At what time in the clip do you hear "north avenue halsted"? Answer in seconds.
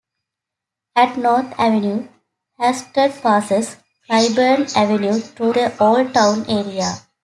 1.15-3.21